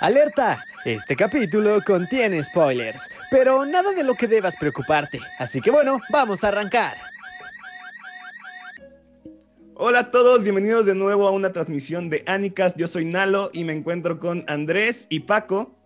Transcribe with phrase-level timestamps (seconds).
[0.00, 6.00] Alerta, este capítulo contiene spoilers, pero nada de lo que debas preocuparte, así que bueno,
[6.10, 6.96] vamos a arrancar.
[9.74, 12.76] Hola a todos, bienvenidos de nuevo a una transmisión de Anicas.
[12.76, 15.76] Yo soy Nalo y me encuentro con Andrés y Paco.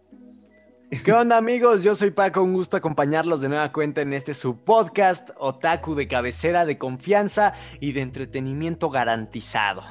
[1.04, 1.82] ¿Qué onda amigos?
[1.82, 6.06] Yo soy Paco, un gusto acompañarlos de nueva cuenta en este su podcast Otaku de
[6.06, 9.82] cabecera, de confianza y de entretenimiento garantizado.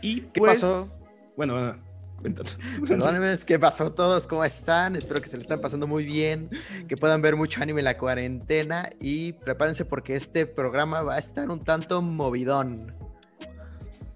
[0.00, 0.96] ¿Y qué pues, pasó?
[1.36, 1.93] Bueno, bueno,
[2.88, 4.26] Perdónenme, ¿qué pasó todos?
[4.26, 4.96] ¿Cómo están?
[4.96, 6.48] Espero que se le están pasando muy bien,
[6.88, 11.18] que puedan ver mucho anime en la cuarentena y prepárense porque este programa va a
[11.18, 12.94] estar un tanto movidón.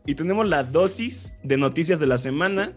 [0.07, 2.73] Y tenemos la dosis de noticias de la semana.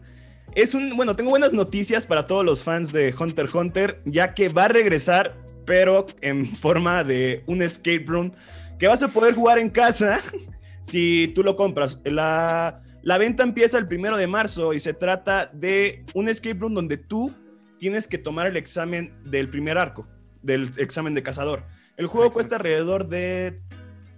[0.54, 4.34] Es un, bueno, tengo buenas noticias para todos los fans de Hunter x Hunter, ya
[4.34, 8.34] que va a regresar, pero en forma de un escape room
[8.78, 10.20] que vas a poder jugar en casa
[10.82, 12.00] si tú lo compras.
[12.04, 16.76] La la venta empieza el primero de marzo y se trata de un escape room
[16.76, 17.34] donde tú
[17.80, 20.08] tienes que tomar el examen del primer arco,
[20.44, 21.64] del examen de cazador.
[21.98, 23.60] El juego cuesta alrededor de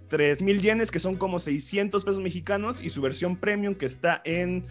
[0.08, 4.20] 3 mil yenes, que son como 600 pesos mexicanos, y su versión premium que está
[4.24, 4.66] en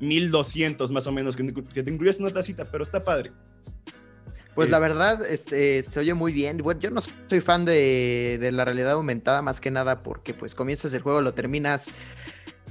[0.00, 3.32] 1200 más o menos, que, te incluyes una tacita, pero está padre.
[4.54, 6.58] Pues la verdad, este, se oye muy bien.
[6.58, 10.54] Bueno, yo no soy fan de, de, la realidad aumentada más que nada porque pues
[10.54, 11.86] comienzas el juego, lo terminas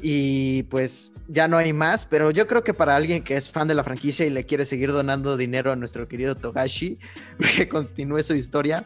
[0.02, 3.68] y pues ya no hay más, pero yo creo que para alguien que es fan
[3.68, 6.98] de la franquicia y le quiere seguir donando dinero a nuestro querido Togashi
[7.56, 8.86] que continúe su historia,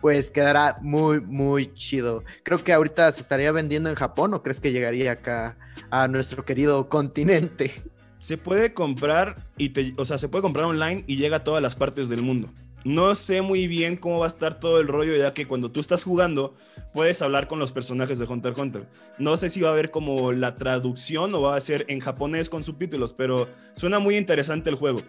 [0.00, 2.24] pues quedará muy, muy chido.
[2.42, 5.56] Creo que ahorita se estaría vendiendo en Japón o crees que llegaría acá
[5.90, 7.72] a nuestro querido continente.
[8.18, 11.62] Se puede comprar y te, o sea, se puede comprar online y llega a todas
[11.62, 12.50] las partes del mundo.
[12.84, 15.80] No sé muy bien cómo va a estar todo el rollo, ya que cuando tú
[15.80, 16.54] estás jugando,
[16.92, 18.86] puedes hablar con los personajes de Hunter x Hunter.
[19.18, 22.48] No sé si va a haber como la traducción o va a ser en japonés
[22.48, 25.02] con subtítulos, pero suena muy interesante el juego.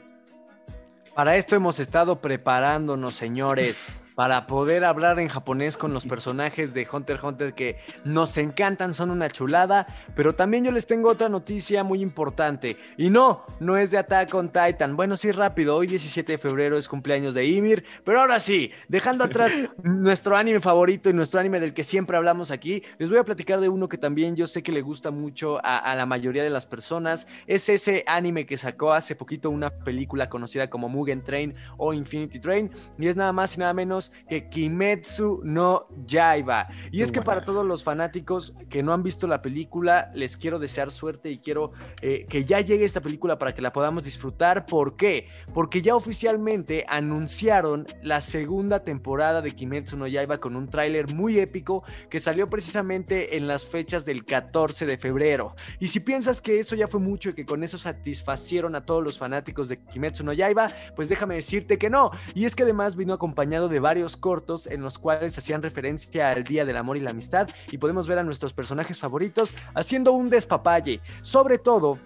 [1.15, 6.87] Para esto hemos estado preparándonos, señores para poder hablar en japonés con los personajes de
[6.91, 9.87] Hunter x Hunter que nos encantan, son una chulada.
[10.15, 12.77] Pero también yo les tengo otra noticia muy importante.
[12.97, 14.95] Y no, no es de Attack on Titan.
[14.95, 15.75] Bueno, sí, rápido.
[15.75, 17.85] Hoy 17 de febrero es cumpleaños de Ymir.
[18.03, 19.53] Pero ahora sí, dejando atrás
[19.83, 23.59] nuestro anime favorito y nuestro anime del que siempre hablamos aquí, les voy a platicar
[23.59, 26.49] de uno que también yo sé que le gusta mucho a, a la mayoría de
[26.49, 27.27] las personas.
[27.47, 32.39] Es ese anime que sacó hace poquito una película conocida como Mugen Train o Infinity
[32.39, 32.71] Train.
[32.97, 36.69] Y es nada más y nada menos que Kimetsu no Yaiba.
[36.91, 40.59] Y es que para todos los fanáticos que no han visto la película, les quiero
[40.59, 44.65] desear suerte y quiero eh, que ya llegue esta película para que la podamos disfrutar.
[44.65, 45.27] ¿Por qué?
[45.53, 51.39] Porque ya oficialmente anunciaron la segunda temporada de Kimetsu no Yaiba con un tráiler muy
[51.39, 55.55] épico que salió precisamente en las fechas del 14 de febrero.
[55.79, 59.03] Y si piensas que eso ya fue mucho y que con eso satisfacieron a todos
[59.03, 62.11] los fanáticos de Kimetsu no Yaiba, pues déjame decirte que no.
[62.33, 66.45] Y es que además vino acompañado de varios cortos en los cuales hacían referencia al
[66.45, 70.29] Día del Amor y la Amistad y podemos ver a nuestros personajes favoritos haciendo un
[70.29, 71.99] despapalle, sobre todo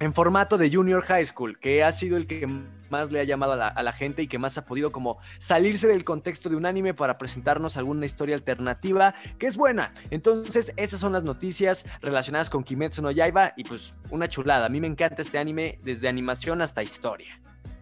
[0.00, 2.46] en formato de Junior High School, que ha sido el que
[2.88, 5.18] más le ha llamado a la, a la, gente y que más ha podido como
[5.38, 9.92] salirse del contexto de un anime para presentarnos alguna historia alternativa que es buena.
[10.10, 14.64] Entonces, esas son las noticias relacionadas con Kimetsu no Yaiba y pues una chulada.
[14.64, 17.38] A mí me encanta este anime desde animación hasta historia.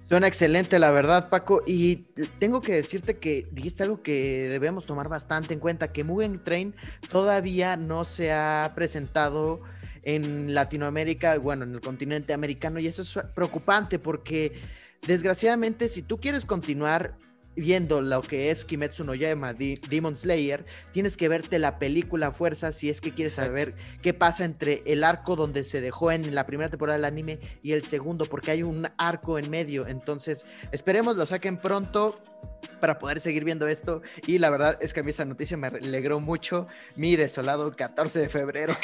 [0.09, 1.65] Suena excelente, la verdad, Paco.
[1.67, 2.07] Y
[2.39, 6.77] tengo que decirte que dijiste algo que debemos tomar bastante en cuenta, que Mugen Train
[7.11, 9.63] todavía no se ha presentado
[10.03, 14.53] en Latinoamérica, bueno, en el continente americano, y eso es preocupante porque
[15.09, 17.17] desgraciadamente si tú quieres continuar
[17.57, 22.73] viendo lo que es Kimetsu no Yaiba Demon Slayer, tienes que verte la película fuerza
[22.73, 26.47] si es que quieres saber qué pasa entre el arco donde se dejó en la
[26.47, 29.87] primera temporada del anime y el segundo, porque hay un arco en medio.
[29.87, 32.21] Entonces, esperemos lo saquen pronto
[32.81, 34.03] para poder seguir viendo esto.
[34.27, 36.67] Y la verdad es que a mí esa noticia me alegró mucho.
[36.95, 38.77] Mi desolado 14 de febrero,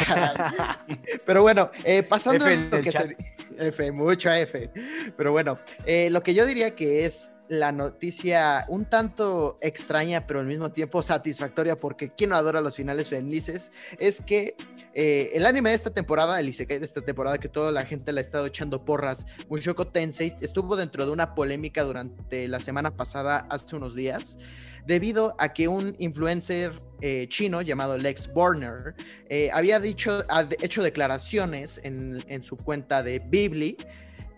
[1.26, 3.16] Pero bueno, eh, pasando F en lo que se...
[3.58, 4.70] F, mucho F.
[5.16, 10.40] Pero bueno, eh, lo que yo diría que es la noticia un tanto extraña, pero
[10.40, 14.56] al mismo tiempo satisfactoria, porque quien no adora los finales felices, es que
[14.94, 18.10] eh, el anime de esta temporada, el Isekai de esta temporada, que toda la gente
[18.12, 22.96] le ha estado echando porras, Mushoku Tensei, estuvo dentro de una polémica durante la semana
[22.96, 24.38] pasada, hace unos días,
[24.86, 28.94] debido a que un influencer eh, chino llamado Lex Borner
[29.28, 33.76] eh, había dicho, ha hecho declaraciones en, en su cuenta de Bibli,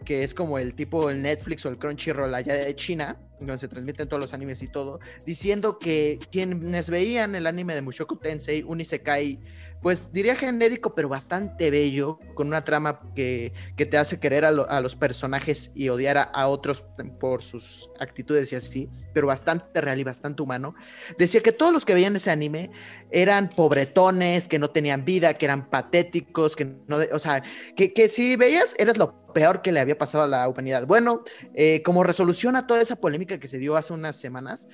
[0.05, 3.69] que es como el tipo el Netflix o el Crunchyroll allá de China, donde se
[3.69, 8.63] transmiten todos los animes y todo, diciendo que quienes veían el anime de Mushoku Tensei,
[8.63, 9.41] un isekai
[9.85, 14.97] pues diría genérico, pero bastante bello, con una trama que, te hace querer a, los
[14.97, 16.87] personajes y odiar a, otros
[17.21, 20.75] por sus actitudes y así, pero bastante real y bastante humano.
[21.19, 22.71] Decía que todos los que veían ese anime
[23.11, 27.43] eran pobretones, que no tenían vida, que eran patéticos, que no, o sea,
[27.77, 30.87] que, que si veías eres lo peor que le había pasado a la humanidad.
[30.87, 34.67] Bueno, eh, como resolución a toda esa polémica que se dio hace unas semanas,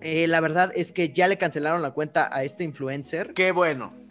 [0.00, 3.32] eh, la verdad es que ya le cancelaron la cuenta a este influencer.
[3.32, 4.04] Qué bueno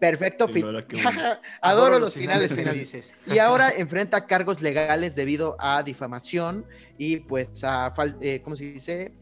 [0.00, 0.48] Perfecto.
[1.60, 3.12] Adoro, los finales, felices.
[3.26, 6.64] Y ahora enfrenta cargos legales debido a difamación
[6.96, 9.12] y pues a, eh, ¿cómo se dice?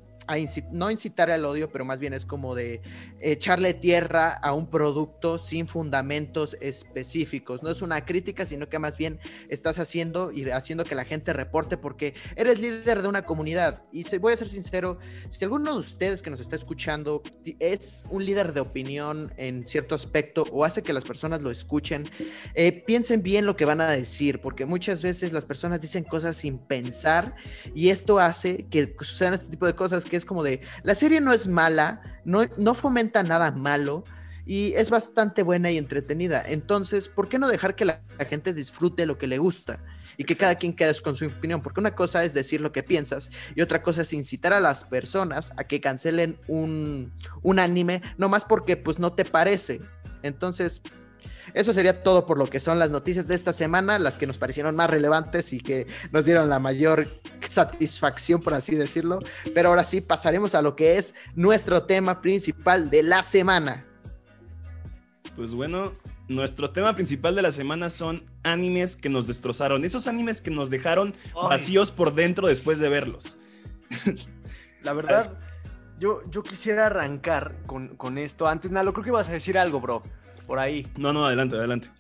[0.70, 2.82] No incitar al odio, pero más bien es como de
[3.20, 7.62] echarle tierra a un producto sin fundamentos específicos.
[7.62, 11.32] No es una crítica, sino que más bien estás haciendo y haciendo que la gente
[11.32, 13.82] reporte porque eres líder de una comunidad.
[13.92, 14.98] Y voy a ser sincero,
[15.28, 17.22] si alguno de ustedes que nos está escuchando
[17.58, 22.10] es un líder de opinión en cierto aspecto o hace que las personas lo escuchen,
[22.54, 26.36] eh, piensen bien lo que van a decir, porque muchas veces las personas dicen cosas
[26.36, 27.34] sin pensar
[27.74, 31.20] y esto hace que sucedan este tipo de cosas que es como de, la serie
[31.20, 34.04] no es mala, no, no fomenta nada malo
[34.48, 36.42] y es bastante buena y entretenida.
[36.44, 38.00] Entonces, ¿por qué no dejar que la,
[38.30, 39.78] gente disfrute lo que le gusta?
[40.16, 42.82] Y que cada quien quede con su opinión, porque una cosa es decir lo que
[42.82, 47.12] piensas y otra cosa es incitar a las personas a que cancelen un,
[47.42, 49.82] un anime, más porque pues no te parece.
[50.22, 50.82] Entonces,
[51.54, 54.38] eso sería todo por lo que son las noticias de esta semana, las que nos
[54.38, 57.08] parecieron más relevantes y que nos dieron la mayor
[57.48, 59.18] satisfacción, por así decirlo.
[59.54, 63.86] Pero ahora sí, pasaremos a lo que es nuestro tema principal de la semana.
[65.36, 65.92] Pues bueno,
[66.28, 69.84] nuestro tema principal de la semana son animes que nos destrozaron.
[69.84, 73.38] Esos animes que nos dejaron vacíos por dentro después de verlos.
[74.82, 75.32] La verdad,
[75.98, 78.46] yo, yo quisiera arrancar con, con esto.
[78.46, 80.02] Antes, Nalo, creo que vas a decir algo, bro
[80.48, 80.88] por ahí.
[80.96, 81.90] No, no, adelante, adelante.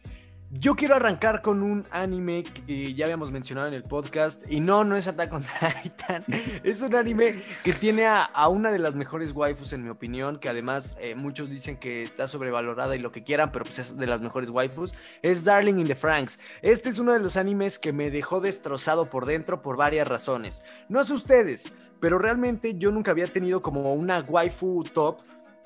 [0.50, 4.50] Yo quiero arrancar con un anime que ya habíamos mencionado en el podcast.
[4.50, 5.44] Y no, no es Attack on
[5.82, 6.24] Titan.
[6.64, 10.38] Es un anime que tiene a, una de las mejores waifus, en mi opinión.
[10.38, 13.98] Que además eh, muchos dicen que está sobrevalorada y lo que quieran, pero pues es
[13.98, 14.94] de las mejores waifus.
[15.20, 16.38] Es Darling in the Franks.
[16.62, 20.64] Este es uno de los animes que me dejó destrozado por dentro por varias razones.
[20.88, 25.20] No sé ustedes, pero realmente yo nunca había tenido como una waifu top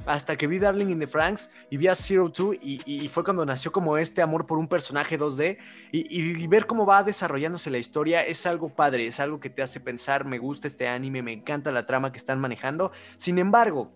[0.07, 3.47] hasta que vi Darling in the Franks y vi a Zero Two y, fue cuando
[3.47, 5.59] nació como este amor por un personaje 2D
[5.93, 9.81] y, ver cómo va desarrollándose la historia es algo padre, es algo que te hace
[9.81, 12.93] pensar, me gusta este anime, me encanta la trama que están manejando.
[13.17, 13.93] Sin embargo,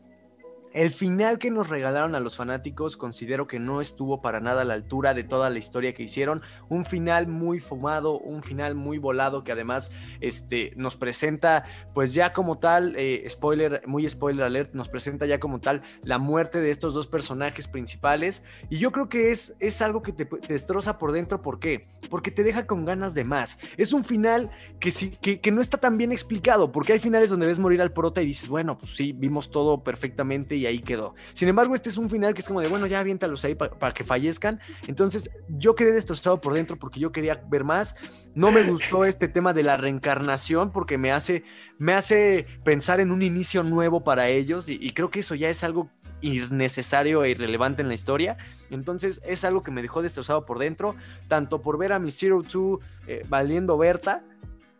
[0.77, 4.65] el final que nos regalaron a los fanáticos considero que no estuvo para nada a
[4.67, 6.43] la altura de toda la historia que hicieron.
[6.69, 9.91] Un final muy fumado, un final muy volado que además
[10.21, 11.65] este, nos presenta
[11.95, 16.19] pues ya como tal, eh, spoiler, muy spoiler alert, nos presenta ya como tal la
[16.19, 18.45] muerte de estos dos personajes principales.
[18.69, 21.41] Y yo creo que es, es algo que te, destroza por dentro.
[21.41, 21.89] ¿Por qué?
[22.11, 23.59] Porque te deja con ganas de más.
[23.79, 27.31] Es un final que, sí, que, que no está tan bien explicado, porque hay finales
[27.31, 30.79] donde ves morir al prota y dices, bueno, pues sí, vimos todo perfectamente y ahí
[30.79, 31.15] quedó.
[31.35, 33.95] Sin embargo, este es un final que es como de, bueno, ya aviéntalos ahí para
[33.95, 34.61] que fallezcan.
[34.87, 37.97] Entonces, yo quedé destrozado por dentro porque yo quería ver más.
[38.35, 41.45] No me gustó este tema de la reencarnación porque me hace,
[41.79, 45.63] me hace pensar en un inicio nuevo para ellos y, creo que eso ya es
[45.65, 45.91] algo
[46.23, 48.37] innecesario e irrelevante en la historia.
[48.71, 50.97] Entonces es algo que me dejó destrozado por dentro,
[51.29, 54.25] tanto por ver a mi Zero Two eh, valiendo Berta,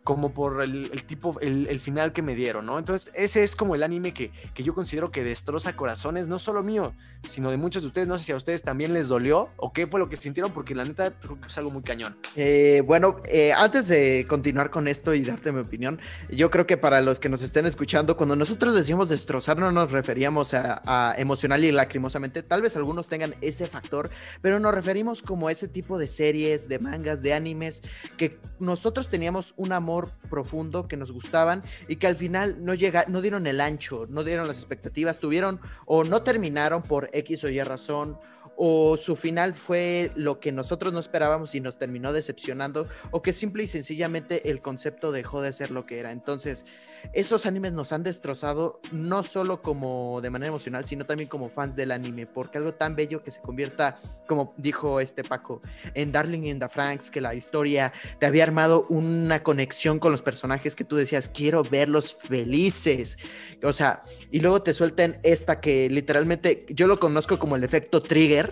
[0.07, 2.79] como por el, tipo, el, final que me dieron, ¿no?
[2.79, 6.63] Entonces, ese es como el anime que, que, yo considero que destroza corazones, no solo
[6.63, 6.93] mío,
[7.27, 8.07] sino de muchos de ustedes.
[8.07, 10.73] No sé si a ustedes también les dolió o qué fue lo que sintieron, porque
[10.75, 12.15] la neta creo que es algo muy cañón.
[12.37, 15.99] Eh, bueno, eh, antes de continuar con esto y darte mi opinión,
[16.29, 19.91] yo creo que para los que nos estén escuchando, cuando nosotros decimos destrozar, no nos
[19.91, 22.43] referíamos a, a emocional y lacrimosamente.
[22.43, 24.09] Tal vez algunos tengan ese factor,
[24.41, 27.83] pero nos referimos como ese tipo de series, de mangas, de animes,
[28.15, 29.96] que nosotros teníamos un amor
[30.29, 34.23] profundo que nos gustaban y que al final no llega, no dieron el ancho, no
[34.23, 38.17] dieron las expectativas, tuvieron o no terminaron por X o Y razón
[38.57, 43.31] o su final fue lo que nosotros no esperábamos y nos terminó decepcionando, o que
[43.31, 46.11] simple y sencillamente el concepto dejó de ser lo que era.
[46.11, 46.65] Entonces,
[47.13, 51.75] esos animes nos han destrozado no solo como de manera emocional, sino también como fans
[51.75, 55.61] del anime, porque algo tan bello que se convierta, como dijo este Paco,
[55.93, 60.21] en Darling in the Franks, que la historia te había armado una conexión con los
[60.21, 63.17] personajes que tú decías, quiero verlos felices.
[63.63, 68.01] O sea, y luego te suelten esta que literalmente yo lo conozco como el efecto
[68.01, 68.46] trigger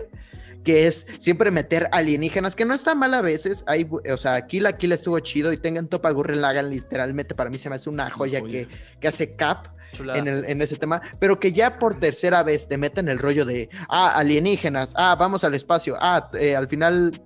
[0.66, 3.62] que es siempre meter alienígenas, que no está mal a veces.
[3.68, 7.50] Hay, o sea, aquí la, aquí estuvo chido y tengan Topa Gurren Lagan, literalmente para
[7.50, 8.66] mí se me hace una joya, Que,
[9.00, 9.68] que hace cap.
[10.14, 13.46] En, el, en, ese tema, pero que ya por tercera vez te meten el rollo
[13.46, 17.22] de, ah, alienígenas, ah, vamos al espacio, ah, eh, al final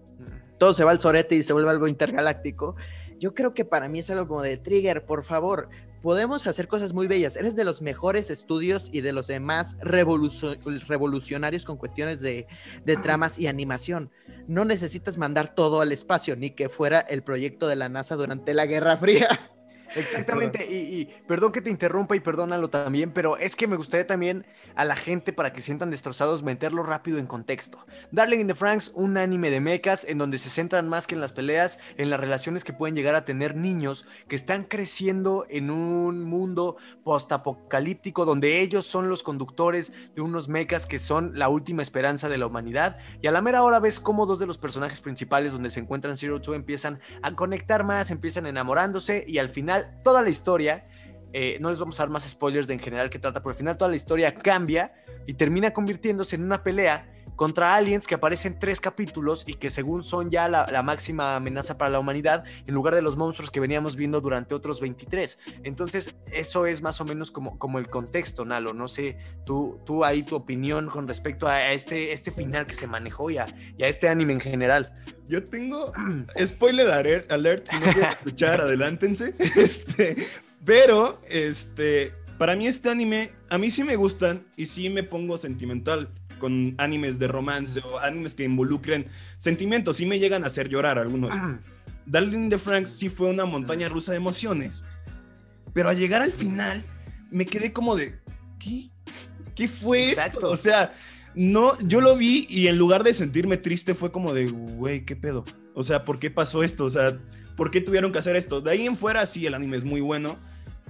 [0.58, 2.76] todo se va al sorete y se vuelve algo intergaláctico.
[3.18, 5.68] Yo creo que para mí es algo como de trigger, por favor,
[6.00, 7.36] podemos hacer cosas muy bellas.
[7.36, 12.46] Eres de los mejores estudios y de los demás revolucionarios con cuestiones de,
[12.84, 14.10] de, tramas y animación.
[14.46, 18.54] No necesitas mandar todo al espacio, ni que fuera el proyecto de la NASA durante
[18.54, 19.50] la Guerra Fría.
[19.94, 24.46] Exactamente, y, perdón que te interrumpa y perdónalo también, pero es que me gustaría también
[24.76, 27.84] a la gente para que sientan destrozados meterlo rápido en contexto.
[28.12, 31.20] Darling in the Franks, un anime de mechas en donde se centran más que en
[31.20, 35.70] las peleas, en las relaciones que pueden llegar a tener niños que están creciendo en
[35.70, 41.82] un mundo postapocalíptico donde ellos son los conductores de unos mechas que son la última
[41.82, 42.98] esperanza de la humanidad.
[43.20, 46.16] Y a la mera hora ves cómo dos de los personajes principales donde se encuentran
[46.16, 50.84] Zero Two empiezan a conectar más, empiezan enamorándose y al final toda la historia,
[51.32, 53.56] eh, no les vamos a dar más spoilers de en general que trata, pero al
[53.56, 54.92] final toda la historia cambia
[55.26, 57.06] y termina convirtiéndose en una pelea
[57.40, 61.90] contra aliens que aparecen tres capítulos y que según son ya la, máxima amenaza para
[61.90, 65.38] la humanidad en lugar de los monstruos que veníamos viendo durante otros 23.
[65.62, 68.74] Entonces, eso es más o menos como, como el contexto, Nalo.
[68.74, 72.86] No sé, tú, tú ahí tu opinión con respecto a este, este final que se
[72.86, 73.46] manejó y a,
[73.78, 74.92] y a este anime en general.
[75.26, 75.94] Yo tengo
[76.44, 76.90] spoiler
[77.30, 79.32] alert, si no quieren escuchar, adelántense.
[79.56, 80.16] Este,
[80.64, 85.38] pero, este, para mí este anime, a mí sí me gustan y sí me pongo
[85.38, 90.68] sentimental con animes de romance o animes que involucren sentimientos, sí me llegan a hacer
[90.68, 91.34] llorar algunos.
[92.06, 94.82] Darling de Franks sí fue una montaña rusa de emociones,
[95.72, 96.82] pero al llegar al final
[97.30, 98.18] me quedé como de,
[98.58, 98.90] ¿qué?
[99.54, 100.38] ¿Qué fue Exacto.
[100.38, 100.50] esto?
[100.50, 100.92] O sea,
[101.34, 105.14] no, yo lo vi y en lugar de sentirme triste fue como de, güey, ¿qué
[105.14, 105.44] pedo?
[105.74, 106.84] O sea, ¿por qué pasó esto?
[106.84, 107.18] O sea,
[107.60, 108.62] ¿por qué tuvieron que hacer esto?
[108.62, 110.38] De ahí en fuera sí, el anime es muy bueno,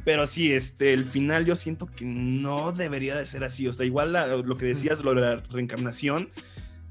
[0.04, 3.66] pero sí, este, el final yo siento que no debería de ser así.
[3.66, 4.12] O sea, igual
[4.44, 6.28] lo que decías, lo de la reencarnación,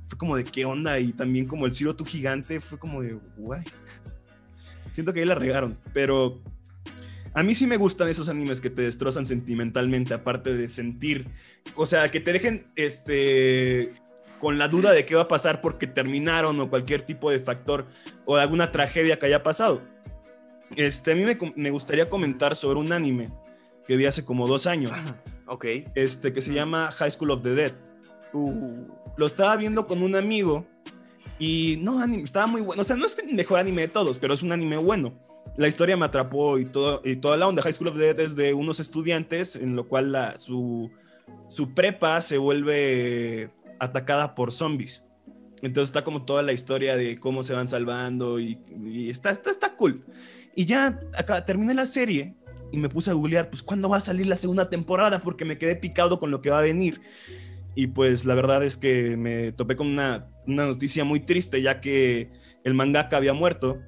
[0.10, 3.18] fue como de qué onda y también como el Ciro tu gigante fue como de,
[3.38, 3.64] güey.
[4.92, 6.44] Siento que ahí la regaron, pero
[7.34, 11.30] a mí sí me gustan esos animes que te destrozan sentimentalmente, aparte de sentir,
[11.78, 13.94] o sea, que te dejen este
[14.40, 17.86] con la duda de qué va a pasar porque terminaron o cualquier tipo de factor
[18.26, 19.82] o alguna tragedia que haya pasado.
[20.76, 21.24] Este, a mí
[21.56, 23.30] me, gustaría comentar sobre un anime
[23.86, 24.92] que vi hace como dos años.
[25.52, 25.66] Ok.
[25.96, 27.74] Este, que se llama High School of the Dead.
[28.34, 28.86] Uh.
[29.18, 30.68] Lo estaba viendo con un amigo
[31.40, 32.82] y no, anime, estaba muy bueno.
[32.82, 35.18] O sea, no es el mejor anime de todos, pero es un anime bueno
[35.60, 37.62] la historia me atrapó y, todo, y toda la onda.
[37.62, 40.90] High School of the Dead es de unos estudiantes, en lo cual la, su,
[41.48, 45.04] su prepa se vuelve atacada por zombies.
[45.62, 48.58] Entonces está como toda la historia de cómo se van salvando y,
[49.10, 50.06] está, está, está cool.
[50.56, 52.36] Y ya acá terminé la serie
[52.72, 55.20] y me puse a googlear, pues, ¿cuándo va a salir la segunda temporada?
[55.20, 57.02] Porque me quedé picado con lo que va a venir.
[57.76, 61.80] Y pues la verdad es que me topé con una, una noticia muy triste, ya
[61.80, 62.32] que
[62.64, 63.80] el mangaka había muerto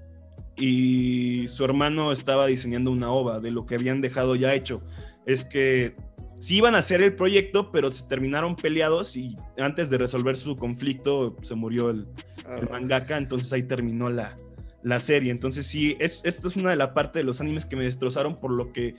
[0.55, 4.81] y su hermano estaba diseñando una ova de lo que habían dejado ya hecho.
[5.25, 5.95] Es que
[6.41, 10.55] sí iban a hacer el proyecto, pero se terminaron peleados y antes de resolver su
[10.55, 12.07] conflicto se murió el,
[12.45, 12.55] ah.
[12.71, 14.35] mangaka, entonces ahí terminó la,
[14.81, 15.31] la serie.
[15.31, 18.39] Entonces sí, es, esto es una de las partes de los animes que me destrozaron
[18.39, 18.95] por lo que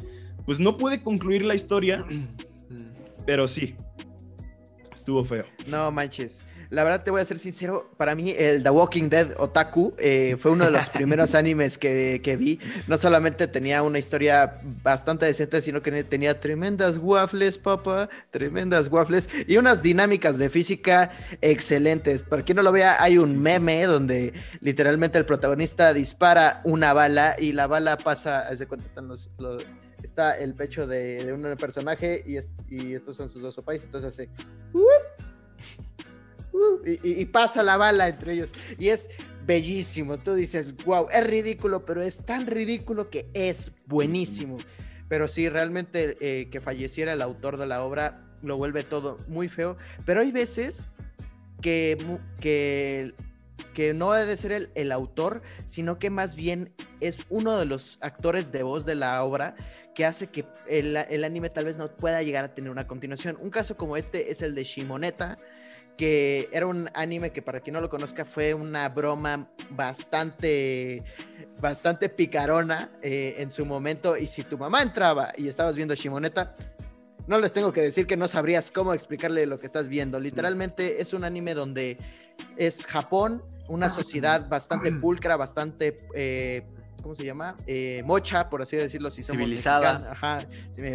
[0.46, 2.06] pues no pude concluir la historia,
[3.26, 3.74] pero sí,
[4.94, 5.44] estuvo feo.
[5.66, 9.34] No manches la verdad te voy a ser sincero, para mí el The Walking Dead
[9.38, 12.58] Otaku eh, fue uno de los primeros animes que, vi.
[12.88, 19.28] No solamente tenía una historia bastante decente, sino que tenía tremendas waffles, papá, tremendas waffles
[19.46, 21.10] y unas dinámicas de física
[21.42, 22.22] excelentes.
[22.22, 27.36] Para quien no lo vea, hay un meme donde literalmente el protagonista dispara una bala
[27.38, 29.28] y la bala pasa, ¿desde cuánto están los,
[30.02, 34.30] está el pecho de, un personaje y, estos son sus dos opais, entonces hace
[36.84, 38.52] y, pasa la bala entre ellos.
[38.78, 39.10] Y es
[39.46, 40.18] bellísimo.
[40.18, 44.58] Tú dices, wow, es ridículo, pero es tan ridículo que es buenísimo.
[45.08, 49.48] Pero sí, realmente eh, que falleciera el autor de la obra lo vuelve todo muy
[49.48, 49.76] feo.
[50.04, 50.86] Pero hay veces
[51.60, 53.14] que, que,
[53.74, 57.98] que no debe ser el, el autor, sino que más bien es uno de los
[58.00, 59.54] actores de voz de la obra
[59.94, 63.36] que hace que el, el, anime tal vez no pueda llegar a tener una continuación.
[63.40, 65.38] Un caso como este es el de Shimoneta,
[65.96, 71.04] que era un anime que para quien no lo conozca fue una broma bastante,
[71.60, 74.16] bastante picarona eh, en su momento.
[74.16, 76.56] Y si tu mamá entraba y estabas viendo Shimoneta,
[77.26, 80.18] no les tengo que decir que no sabrías cómo explicarle lo que estás viendo.
[80.18, 81.98] Literalmente es un anime donde
[82.56, 86.66] es Japón, una sociedad bastante pulcra, bastante eh,
[87.02, 87.56] ¿cómo se llama?
[87.66, 90.10] Eh, mocha, por así decirlo, si somos Civilizada.
[90.10, 90.46] Ajá,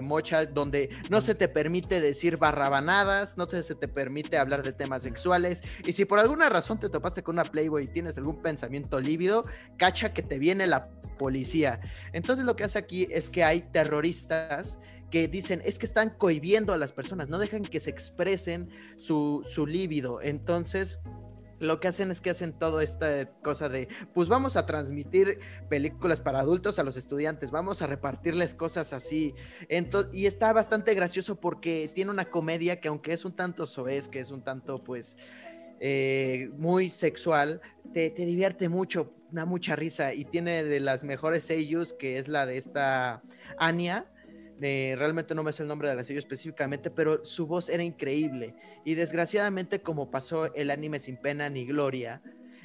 [0.02, 5.04] mocha, donde no se te permite decir barrabanadas, no se te permite hablar de temas
[5.04, 5.62] sexuales.
[5.86, 9.44] Y si por alguna razón te topaste con una Playboy y tienes algún pensamiento lívido,
[9.78, 11.80] cacha que te viene la policía.
[12.14, 16.74] Entonces lo que hace aquí es que hay terroristas que dicen es que están cohibiendo
[16.74, 20.22] a las personas, no dejan que se expresen su, su líbido.
[20.22, 21.00] Entonces,
[21.60, 26.22] lo que hacen es que hacen toda esta cosa de, pues vamos a transmitir películas
[26.22, 29.34] para adultos a los estudiantes, vamos a repartirles cosas así.
[30.14, 34.20] y está bastante gracioso porque tiene una comedia que aunque es un tanto soez, que
[34.20, 35.18] es un tanto pues
[35.80, 37.62] eh, muy sexual,
[37.94, 42.28] te, te, divierte mucho, da mucha risa y tiene de las mejores sellos que es
[42.28, 43.22] la de esta
[43.58, 44.06] Anya
[44.60, 48.56] realmente no me sé el nombre de la serie específicamente, pero su voz era increíble.
[48.86, 52.22] Y desgraciadamente, como pasó el anime sin pena ni gloria,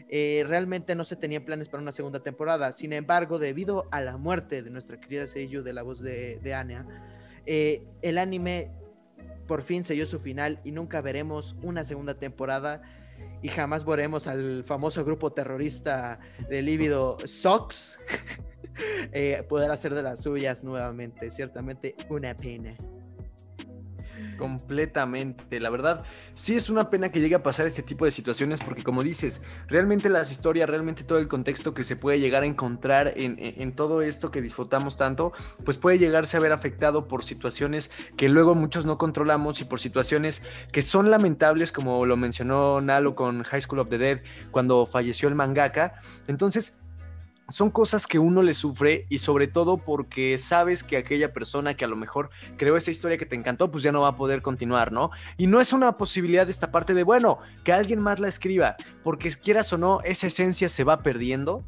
[0.08, 2.72] eh, realmente no se tenían planes para una segunda temporada.
[2.74, 6.54] Sin embargo, debido a la muerte de nuestra querida Seiyu de la voz de, de
[6.54, 6.86] Anya,
[7.46, 8.70] eh, el anime
[9.46, 12.82] por fin selló su final y nunca veremos una segunda temporada
[13.42, 17.98] y jamás veremos al famoso grupo terrorista de lívido Sox
[19.12, 21.30] eh, poder hacer de las suyas nuevamente.
[21.30, 22.76] Ciertamente una pena.
[24.38, 28.60] Completamente, la verdad, sí es una pena que llegue a pasar este tipo de situaciones
[28.60, 32.46] porque como dices, realmente las historias, realmente todo el contexto que se puede llegar a
[32.46, 35.32] encontrar en, todo esto que disfrutamos tanto,
[35.64, 39.80] pues puede llegarse a ver afectado por situaciones que luego muchos no controlamos y por
[39.80, 44.20] situaciones que son lamentables, como lo mencionó Nalo con High School of the Dead
[44.50, 45.94] cuando falleció el mangaka.
[46.26, 46.81] Entonces,
[47.52, 51.84] son cosas que uno le sufre y sobre todo porque sabes que aquella persona que
[51.84, 54.42] a lo mejor creó esa historia que te encantó, pues ya no va a poder
[54.42, 55.10] continuar, ¿no?
[55.36, 59.30] Y no es una posibilidad esta parte de, bueno, que alguien más la escriba, porque
[59.32, 61.64] quieras o no, esa esencia se va perdiendo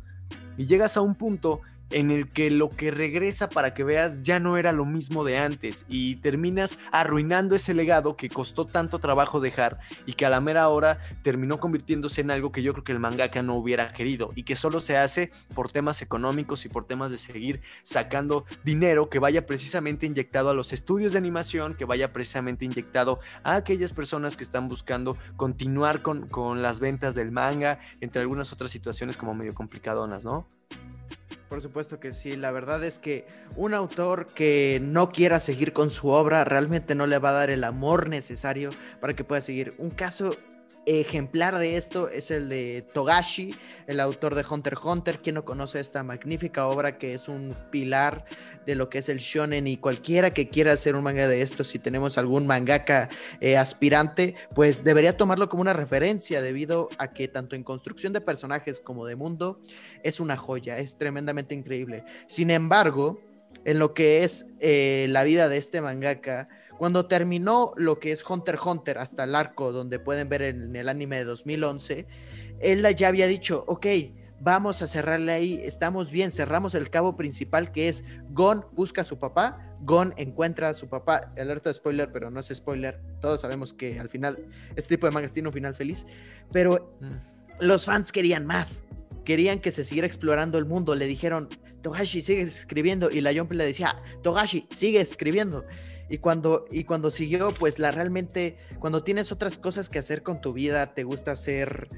[0.56, 1.60] y llegas a un punto
[1.90, 5.38] en el que lo que regresa para que veas ya no era lo mismo de
[5.38, 10.40] antes y terminas arruinando ese legado que costó tanto trabajo dejar y que a la
[10.40, 14.32] mera hora terminó convirtiéndose en algo que yo creo que el mangaka no hubiera querido
[14.34, 19.08] y que solo se hace por temas económicos y por temas de seguir sacando dinero
[19.08, 23.92] que vaya precisamente inyectado a los estudios de animación, que vaya precisamente inyectado a aquellas
[23.92, 29.16] personas que están buscando continuar con, con las ventas del manga, entre algunas otras situaciones
[29.16, 30.46] como medio complicadonas, ¿no?
[31.48, 35.90] Por supuesto que sí, la verdad es que un autor que no quiera seguir con
[35.90, 39.74] su obra realmente no le va a dar el amor necesario para que pueda seguir.
[39.78, 40.36] Un caso
[40.86, 43.54] ejemplar de esto es el de Togashi,
[43.86, 47.54] el autor de Hunter x Hunter, quien no conoce esta magnífica obra que es un
[47.70, 48.24] pilar
[48.66, 51.64] de lo que es el shonen y cualquiera que quiera hacer un manga de esto,
[51.64, 53.08] si tenemos algún mangaka
[53.40, 58.20] eh, aspirante, pues debería tomarlo como una referencia debido a que tanto en construcción de
[58.20, 59.60] personajes como de mundo
[60.02, 62.04] es una joya, es tremendamente increíble.
[62.26, 63.20] Sin embargo,
[63.64, 68.24] en lo que es eh, la vida de este mangaka, cuando terminó lo que es
[68.28, 72.06] Hunter x Hunter hasta el arco donde pueden ver en el anime de 2011,
[72.60, 73.86] él ya había dicho, ok,
[74.40, 79.04] vamos a cerrarle ahí, estamos bien, cerramos el cabo principal que es Gon busca a
[79.04, 83.40] su papá, Gon encuentra a su papá, alerta de spoiler, pero no es spoiler, todos
[83.40, 86.06] sabemos que al final este tipo de mangas tiene un final feliz,
[86.52, 87.64] pero mm.
[87.64, 88.84] los fans querían más,
[89.24, 91.48] querían que se siguiera explorando el mundo, le dijeron,
[91.82, 95.64] Togashi sigue escribiendo y la Jump le decía, Togashi sigue escribiendo.
[96.08, 100.40] Y cuando, y cuando siguió, pues la realmente, cuando tienes otras cosas que hacer con
[100.40, 101.88] tu vida, te gusta hacer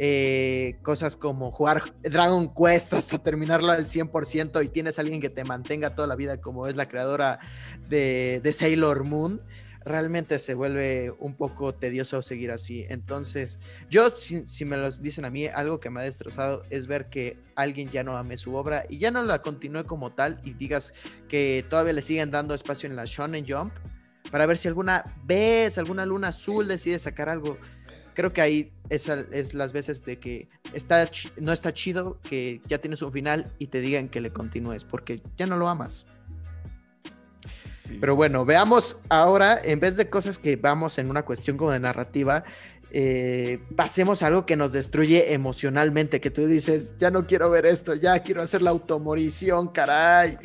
[0.00, 5.28] eh, cosas como jugar Dragon Quest hasta terminarlo al 100% y tienes a alguien que
[5.28, 7.40] te mantenga toda la vida como es la creadora
[7.88, 9.42] de, de Sailor Moon,
[9.84, 12.84] realmente se vuelve un poco tedioso seguir así.
[12.88, 17.08] Entonces, yo, si, me lo dicen a mí, algo que me ha destrozado es ver
[17.08, 20.54] que alguien ya no ame su obra y ya no la continúe como tal y
[20.54, 20.92] digas
[21.28, 23.72] que todavía le siguen dando espacio en la Shonen Jump
[24.30, 27.56] para ver si alguna vez, alguna luna azul decide sacar algo
[28.18, 32.78] creo que ahí es, es las veces de que está, no está chido que ya
[32.78, 36.04] tienes un final y te digan que le continúes, porque ya no lo amas.
[38.00, 41.80] Pero bueno, veamos ahora, en vez de cosas que vamos en una cuestión como de
[41.80, 42.44] narrativa,
[42.90, 47.66] eh, pasemos a algo que nos destruye emocionalmente, que tú dices, ya no quiero ver
[47.66, 50.38] esto, ya quiero hacer la automorición, caray.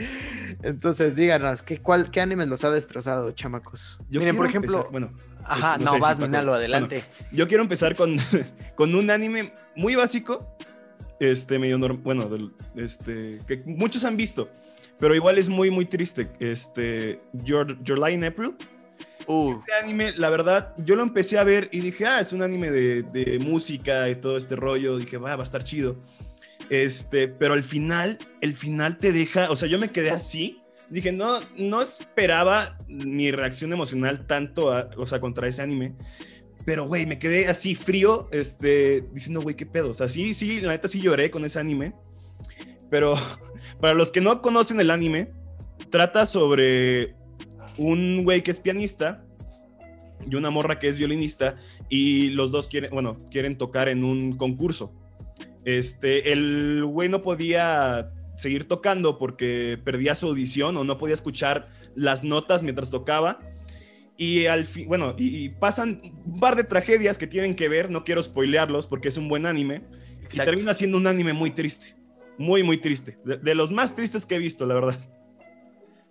[0.61, 3.97] Entonces, díganos, ¿qué, cuál, qué animes los ha destrozado, chamacos?
[4.09, 5.11] Miren, por ejemplo, bueno,
[5.45, 7.03] Ajá, no, vas, Minalo, adelante.
[7.31, 8.17] yo quiero empezar con,
[8.75, 10.55] con un anime muy básico,
[11.19, 12.29] este, medio bueno,
[12.75, 14.49] este, que muchos han visto,
[15.03, 16.29] pero igual es muy, muy triste.
[16.39, 18.55] Este, Your, Your Lie in April.
[19.27, 22.41] Uh, Este anime, la verdad, yo lo empecé a ver y dije, ah, es un
[22.41, 24.95] anime de, de música y todo este rollo.
[24.97, 25.97] Dije, va, va a estar chido.
[26.69, 30.61] Este, pero al final, el final te deja, o sea, yo me quedé así.
[30.89, 35.95] Dije, no, no esperaba mi reacción emocional tanto, a- o sea, contra ese anime.
[36.65, 39.89] Pero, güey, me quedé así frío, este, diciendo, güey, qué pedo.
[39.89, 41.93] O sea, sí, sí, la neta sí lloré con ese anime.
[42.93, 43.15] Pero
[43.81, 45.31] para los que no conocen el anime,
[45.89, 47.15] trata sobre
[47.75, 49.25] un güey que es pianista
[50.29, 51.55] y una morra que es violinista
[51.89, 54.93] y los dos quieren, bueno, quieren tocar en un concurso.
[55.65, 61.69] Este, el güey no podía seguir tocando porque perdía su audición o no podía escuchar
[61.95, 63.39] las notas mientras tocaba.
[64.17, 67.89] Y al fin, bueno, y, y pasan un par de tragedias que tienen que ver,
[67.89, 69.81] no quiero spoilearlos porque es un buen anime.
[70.31, 72.02] Y termina siendo un anime muy triste.
[72.37, 73.17] Muy, muy triste.
[73.23, 74.99] De, los más tristes que he visto, la verdad.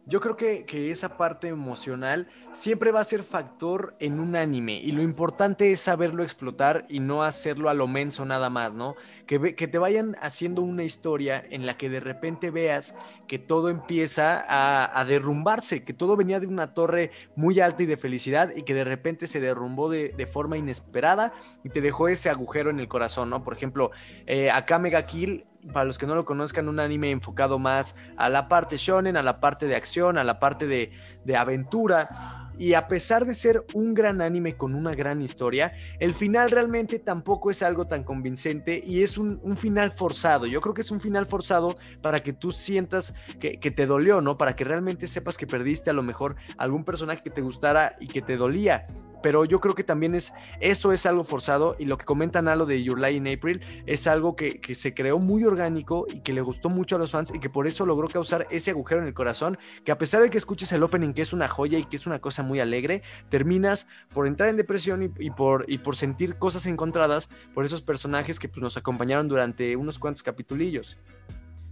[0.05, 4.81] Yo creo que, que esa parte emocional siempre va a ser factor en un anime
[4.81, 8.97] y lo importante es saberlo explotar y no hacerlo a lo menso nada más, ¿no?
[9.27, 12.97] Que, que te vayan haciendo una historia en la que de repente veas
[13.29, 17.97] que todo empieza a, derrumbarse, que todo venía de una torre muy alta y de
[17.97, 21.33] felicidad y que de repente se derrumbó de, de forma inesperada
[21.63, 23.45] y te dejó ese agujero en el corazón, ¿no?
[23.45, 23.93] Por ejemplo,
[24.27, 28.29] eh, Akame ga Kill, para los que no lo conozcan, un anime enfocado más a
[28.29, 30.93] la parte shonen, a la parte de acción, a la parte de,
[31.25, 32.51] de aventura.
[32.59, 36.99] Y a pesar de ser un gran anime con una gran historia, el final realmente
[36.99, 40.47] tampoco es algo tan convincente y es un, final forzado.
[40.47, 44.21] Yo creo que es un final forzado para que tú sientas que, que te dolió,
[44.21, 44.37] ¿no?
[44.37, 48.07] Para que realmente sepas que perdiste a lo mejor algún personaje que te gustara y
[48.07, 48.87] que te dolía.
[49.23, 52.57] Pero yo creo que también es, eso es algo forzado y lo que comentan a
[52.57, 56.21] lo de Your Lie in April es algo que, que se creó muy orgánico y
[56.21, 59.01] que le gustó mucho a los fans y que por eso logró causar ese agujero
[59.01, 61.79] en el corazón, que a pesar de que escuches el opening que es una joya
[61.79, 65.79] y que es una cosa muy alegre, terminas por entrar en depresión y, por, y
[65.79, 70.99] por sentir cosas encontradas por esos personajes que pues, nos acompañaron durante unos cuantos capitulillos.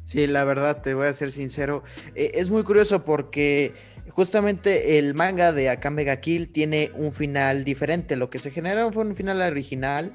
[0.04, 1.84] Sí, la verdad, te voy a ser sincero.
[2.14, 3.74] eh, es muy curioso porque
[4.10, 8.16] justamente el manga de Akame ga Kill tiene un final diferente.
[8.16, 10.12] Lo que se genera fue un final original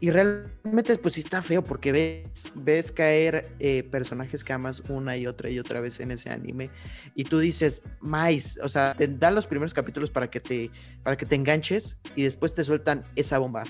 [0.00, 5.16] y realmente pues sí está feo porque ves, ves caer eh, personajes que amas una
[5.16, 6.70] y otra y otra vez en ese anime
[7.14, 10.70] y tú dices, mais, o sea, te dan los primeros capítulos para que te,
[11.02, 13.64] para que te enganches y después te sueltan esa bomba.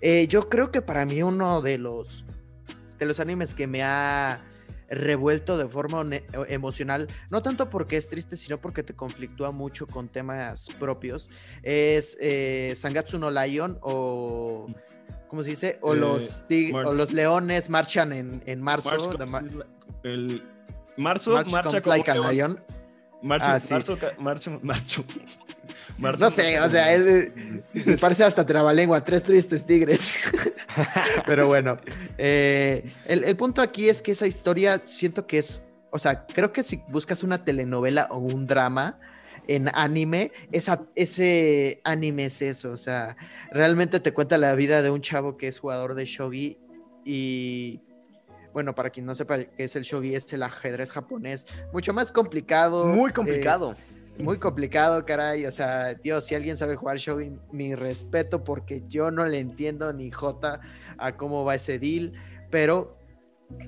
[0.00, 2.24] Eh, yo creo que para mí uno de los,
[2.98, 4.44] de los animes que me ha
[4.92, 9.86] revuelto de forma one- emocional, no tanto porque es triste, sino porque te conflictúa mucho
[9.86, 11.30] con temas propios,
[11.62, 14.66] es eh, Sangatsu no Lion o...
[15.28, 15.78] ¿Cómo se dice?
[15.80, 16.44] O, Eh, los,
[16.84, 18.90] o los leones marchan en, en marzo.
[18.90, 19.64] March ma-
[20.02, 20.42] el
[20.98, 22.30] marzo March marcha como like a león.
[22.34, 22.64] lion.
[23.22, 23.72] Marcho, Ah, sí.
[23.72, 25.04] marzo, marcho, marcho.
[25.98, 27.32] Marzo No sé, o sea, él
[27.74, 30.16] eh, parece hasta trabalengua, tres tristes tigres.
[31.26, 31.76] Pero bueno,
[32.18, 36.52] eh, el, el punto aquí es que esa historia siento que es, o sea, creo
[36.52, 38.98] que si buscas una telenovela o un drama
[39.48, 43.16] en anime, esa, ese anime es eso, o sea,
[43.50, 46.58] realmente te cuenta la vida de un chavo que es jugador de shogi
[47.04, 47.80] y...
[48.52, 52.12] Bueno, para quien no sepa qué es el shogi, es el ajedrez japonés, mucho más
[52.12, 52.84] complicado.
[52.84, 53.74] Muy eh, complicado.
[54.18, 55.46] Muy complicado, caray.
[55.46, 59.92] O sea, tío, si alguien sabe jugar shogi, mi respeto, porque yo no le entiendo
[59.92, 60.60] ni jota
[60.98, 62.12] a cómo va ese deal.
[62.50, 62.96] Pero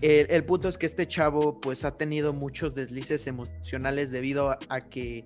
[0.00, 5.24] el, punto es que este chavo, pues, ha tenido muchos deslices emocionales debido a, que.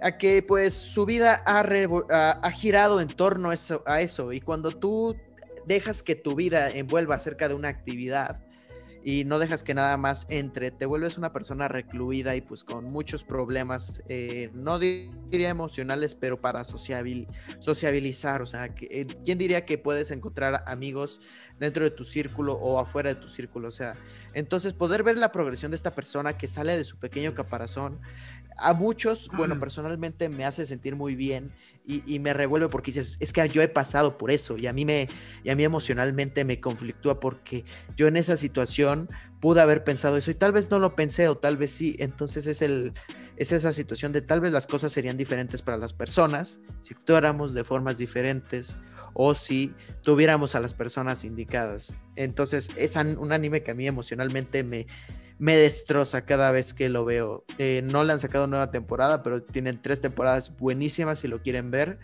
[0.00, 4.32] A que pues su vida ha- ha girado en torno a eso, a eso.
[4.32, 5.16] Y cuando tú
[5.66, 8.42] dejas que tu vida envuelva acerca de una actividad,
[9.04, 12.84] y no dejas que nada más entre, te vuelves una persona recluida y pues con
[12.84, 17.26] muchos problemas, eh, no di- diría emocionales, pero para sociabil-
[17.58, 21.20] sociabilizar, o sea, eh, ¿quién diría que puedes encontrar amigos
[21.58, 23.68] dentro de tu círculo o afuera de tu círculo?
[23.68, 23.96] O sea,
[24.34, 28.00] entonces poder ver la progresión de esta persona que sale de su pequeño caparazón,
[28.56, 31.52] a muchos, bueno, personalmente me hace sentir muy bien
[31.86, 34.72] y, y me revuelve porque dices, es que yo he pasado por eso y a
[34.72, 35.08] mí me,
[35.44, 37.64] y a mí emocionalmente me conflictúa porque
[37.96, 39.08] yo en esa situación
[39.40, 41.96] pude haber pensado eso y tal vez no lo pensé o tal vez sí.
[41.98, 42.92] Entonces es, el,
[43.36, 47.52] es esa situación de tal vez las cosas serían diferentes para las personas si actuáramos
[47.52, 48.78] de formas diferentes
[49.14, 51.96] o si tuviéramos a las personas indicadas.
[52.16, 54.86] Entonces es un anime que a mí emocionalmente me,
[55.42, 57.44] me destroza cada vez que lo veo.
[57.58, 61.72] Eh, no le han sacado nueva temporada, pero tienen tres temporadas buenísimas si lo quieren
[61.72, 61.98] ver.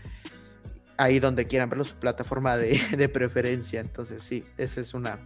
[0.97, 3.79] Ahí donde quieran verlo, su plataforma de, de preferencia.
[3.81, 5.21] Entonces sí, esa es una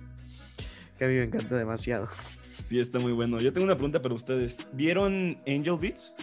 [0.98, 2.10] que a mí me encanta demasiado.
[2.58, 3.40] Sí, está muy bueno.
[3.40, 4.58] Yo tengo una pregunta para ustedes.
[4.74, 6.14] ¿Vieron Angel Beats?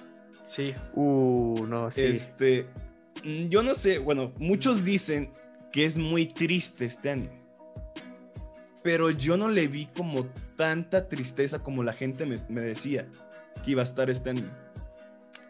[0.46, 0.76] Sí.
[0.94, 2.04] Uh, no, sí.
[2.04, 2.68] Este,
[3.24, 5.34] mm, yo no sé, bueno, muchos dicen
[5.72, 7.39] que es muy triste este anime.
[8.84, 13.08] Pero yo no le vi como tanta tristeza como la gente me, decía
[13.64, 14.52] que iba a estar este anime.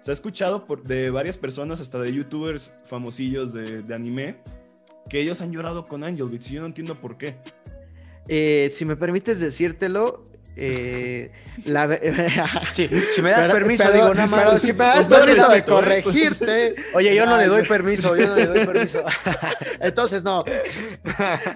[0.01, 4.37] Se ha escuchado por, de varias personas, hasta de youtubers famosillos de, de anime,
[5.09, 7.37] que ellos han llorado con Angel Beats y yo no entiendo por qué.
[8.27, 10.28] Eh, si me permites decírtelo,
[10.61, 11.31] eh,
[11.65, 11.87] la...
[12.73, 14.43] sí, si me das Pero- permiso, pero- digo nada más.
[14.45, 16.75] pero si me das todo permiso de corregirte.
[16.93, 17.67] Oye, yo no le doy no.
[17.67, 19.03] permiso, yo no le doy permiso.
[19.79, 20.43] Entonces, no.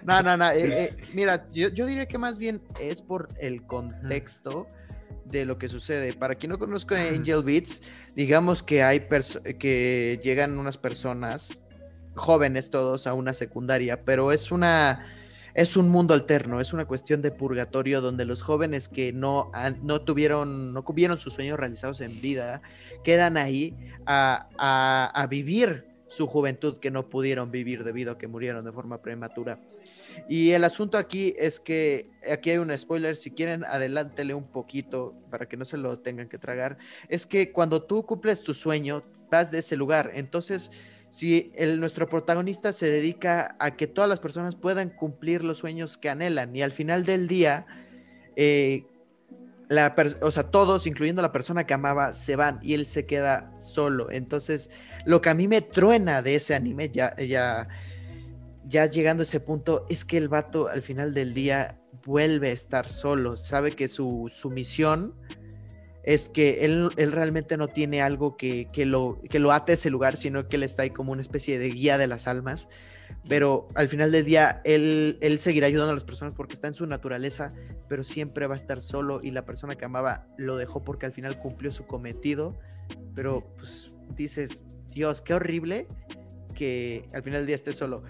[0.04, 0.52] No, no, no.
[0.52, 4.68] eh, eh, mira, yo, yo diría que más bien es por el contexto
[5.26, 6.14] de lo que sucede.
[6.14, 7.84] Para quien no conozca Angel Beats,
[8.16, 9.02] digamos que hay
[9.60, 11.64] que llegan unas personas
[12.16, 15.08] jóvenes todos a una secundaria, pero es una
[15.54, 20.02] es un mundo alterno, es una cuestión de purgatorio donde los jóvenes que no, no
[20.02, 22.62] tuvieron, no tuvieron sus sueños realizados en vida,
[23.04, 28.28] quedan ahí a, a- a vivir su juventud que no pudieron vivir debido a que
[28.28, 29.60] murieron de forma prematura.
[30.28, 35.16] Y el asunto aquí es que aquí hay un spoiler, si quieren adelántele un poquito
[35.32, 36.78] para que no se lo tengan que tragar,
[37.10, 40.12] es que cuando tú cumples tu sueño, vas de ese lugar.
[40.14, 40.70] Entonces,
[41.14, 45.96] si el, nuestro protagonista se dedica a que todas las personas puedan cumplir los sueños
[45.96, 47.68] que anhelan y al final del día,
[48.36, 48.88] eh,
[50.22, 54.10] o sea, todos, incluyendo la persona que amaba, se van y él se queda solo.
[54.10, 54.72] Entonces,
[55.06, 57.68] lo que a mí me truena de ese anime, ya, ya,
[58.66, 62.54] ya llegando a ese punto, es que el vato al final del día vuelve a
[62.54, 63.38] estar solo.
[63.38, 65.14] Sabe que su, su misión
[66.04, 69.76] es que él, él realmente no tiene algo que, que lo, que lo ate a
[69.76, 72.68] ese lugar, sino que él está ahí como una especie de guía de las almas.
[73.30, 76.74] Pero al final del día, él, él seguirá ayudando a las personas porque está en
[76.74, 77.54] su naturaleza,
[77.88, 81.14] pero siempre va a estar solo y la persona que amaba lo dejó porque al
[81.14, 82.60] final cumplió su cometido.
[83.16, 85.88] Pero pues dices, Dios, qué horrible
[86.54, 88.04] que al final del día esté solo.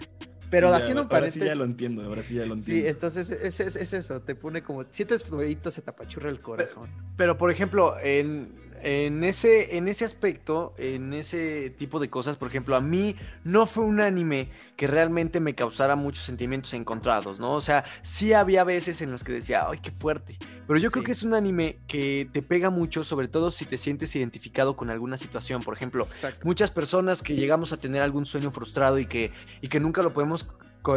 [0.50, 1.46] Pero Sí, ya, haciendo un ahora sí paréntesis.
[1.48, 2.88] ya lo entiendo, ahora sí ya lo Sí, entiendo.
[2.90, 6.88] entonces es, es- es eso, te pone como, sientes fueguito, se te apachurra el corazón.
[7.16, 8.52] Pero, por ejemplo, en,
[8.84, 13.66] en, ese, en ese aspecto, en ese tipo de cosas, por ejemplo, a mí no
[13.66, 17.52] fue un anime que realmente me causara muchos sentimientos encontrados, ¿no?
[17.52, 20.36] O sea, sí había veces en los que decía, ¡ay, qué fuerte!
[20.66, 23.78] Pero yo creo que es un anime que te pega mucho, sobre todo si te
[23.78, 25.62] sientes identificado con alguna situación.
[25.62, 26.44] Por ejemplo, Exacto.
[26.44, 30.12] muchas personas que llegamos a tener algún sueño frustrado y que, y que nunca lo
[30.12, 30.46] podemos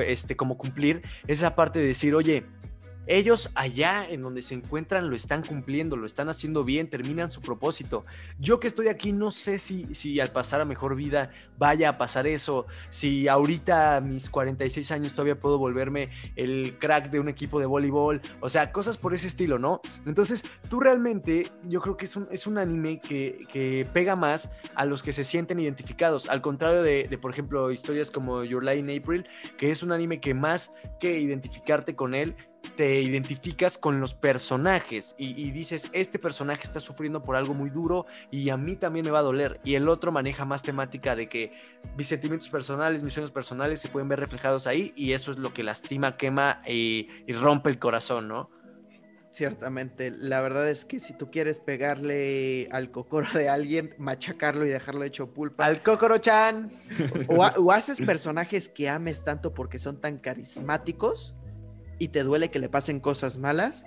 [0.06, 2.46] este, como cumplir, esa parte de decir, oye,
[3.08, 7.42] ellos allá en donde se encuentran lo están cumpliendo, lo están haciendo bien, terminan su
[7.42, 8.04] propósito.
[8.40, 11.98] Yo que estoy aquí no sé si, si al pasar a mejor vida vaya a
[11.98, 17.60] pasar eso, si ahorita mis 46 años todavía puedo volverme el crack de un equipo
[17.60, 19.82] de voleibol, o sea, cosas por ese estilo, ¿no?
[20.06, 24.52] Entonces, tú realmente, yo creo que es un, es un anime que, que pega más
[24.76, 28.64] a los que se sienten identificados, al contrario de, de, por ejemplo, historias como Your
[28.64, 29.26] Lie in April,
[29.58, 32.36] que es un anime que más que identificarte con él,
[32.76, 37.70] te identificas con los personajes y, y, dices, este personaje está sufriendo por algo muy
[37.70, 39.60] duro y a mí también me va a doler.
[39.64, 41.54] Y el otro maneja más temática de que
[41.98, 45.54] mis sentimientos personales, mis sueños personales se pueden ver reflejados ahí y eso es lo
[45.54, 48.50] que lastima, quema y, y rompe el corazón, ¿no?
[49.32, 54.70] Ciertamente, la verdad es que si tú quieres pegarle al cocoro de alguien, machacarlo y
[54.70, 55.66] dejarlo hecho pulpa.
[55.66, 55.84] Al.
[57.28, 61.36] O, ha- o haces personajes que ames tanto porque son tan carismáticos
[62.00, 63.86] y te duele que le pasen cosas malas,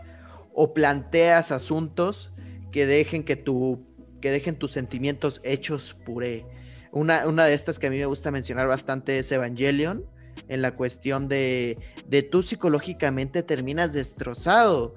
[0.52, 2.32] o planteas asuntos
[2.72, 3.86] que dejen que tu,
[4.20, 6.46] que dejen tus sentimientos hechos puré.
[6.92, 10.04] Una, una de estas que a mí me gusta mencionar bastante es Evangelion,
[10.48, 14.94] en la cuestión de, de tú psicológicamente terminas destrozado,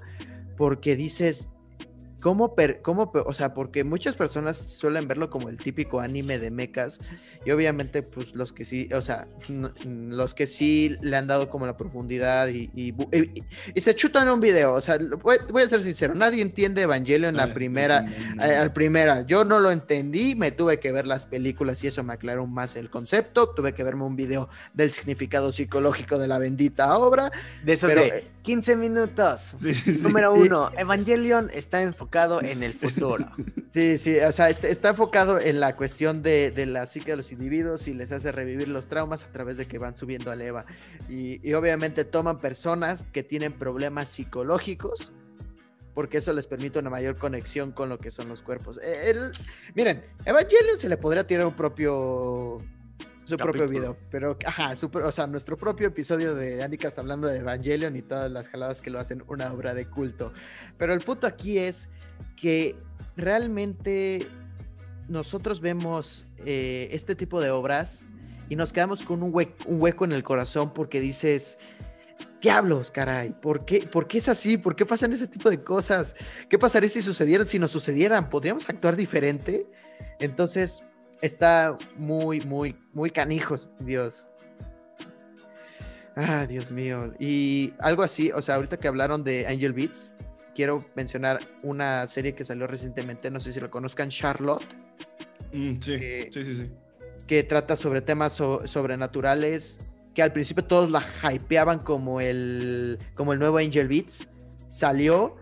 [0.58, 1.50] porque dices,
[2.24, 6.40] ¿cómo, per- cómo per- o sea, porque muchas personas suelen verlo como el típico anime
[6.40, 7.00] de mechas,
[7.46, 9.28] y obviamente, pues los que sí, o sea,
[9.84, 13.44] los que sí le han dado como la profundidad y, y y-
[13.76, 17.30] y se chutan un video, o sea, voy, voy a ser sincero, nadie entiende Evangelion
[17.30, 18.62] en la Ah, primera, no, no, eh, no.
[18.62, 22.14] al primera, yo no lo entendí, me tuve que ver las películas y eso me
[22.14, 26.98] aclaró más el concepto, tuve que verme un video del significado psicológico de la bendita
[26.98, 27.32] obra,
[27.66, 29.58] De esos Pero, de eh, 15 minutos.
[29.62, 30.00] Sí, sí.
[30.04, 33.26] Número Y- uno, Evangelion está enfocado en el futuro.
[33.74, 37.18] Sí, sí, o sea, est- está enfocado en la cuestión de, de la psique de
[37.18, 40.42] los individuos y les hace revivir los traumas a través de que van subiendo al
[40.44, 40.66] EVA.
[41.10, 45.12] Y, y obviamente toman personas que tienen problemas psicológicos
[45.96, 48.80] porque eso les permite una mayor conexión con lo que son los cuerpos.
[48.84, 49.32] Eh, el-
[49.74, 52.62] miren, Evangelion se le podría tirar un propio
[53.26, 57.28] su propio video, pero ajá, su o sea, nuestro propio episodio de Anika está hablando
[57.28, 60.32] de Evangelion y todas las jaladas que lo hacen una obra de culto.
[60.78, 61.90] Pero el punto aquí es
[62.36, 62.76] que
[63.16, 64.28] realmente
[65.08, 68.08] nosotros vemos eh, este tipo de obras
[68.50, 71.58] y nos quedamos con un, hueco en el corazón porque dices,
[72.42, 74.58] diablos, caray, ¿por qué, ¿por qué es así?
[74.58, 76.16] ¿Por qué pasan ese tipo de cosas?
[76.50, 77.48] ¿Qué pasaría si sucedieran?
[77.48, 79.66] Si nos sucedieran, ¿podríamos actuar diferente?
[80.20, 80.86] Entonces,
[81.22, 84.28] está muy, muy, muy canijos, Dios.
[86.16, 87.14] Ah, Dios mío.
[87.18, 90.14] Y algo así, o sea, ahorita que hablaron de Angel Beats,
[90.54, 94.64] quiero mencionar una serie que salió recientemente, no sé si lo conozcan, Charlotte.
[95.52, 96.00] Mm, sí,
[96.32, 96.72] sí, sí, sí.
[97.28, 99.80] Que trata sobre temas sobrenaturales,
[100.14, 104.28] que al principio todos la hypeaban como el, como el nuevo Angel Beats.
[104.68, 105.36] Salió,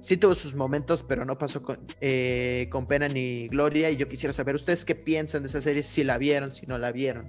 [0.00, 3.90] sí tuvo sus momentos, pero no pasó con, eh, con pena ni gloria.
[3.90, 5.82] Y yo quisiera saber, ¿ustedes qué piensan de esa serie?
[5.82, 7.26] Si la vieron, si no la vieron.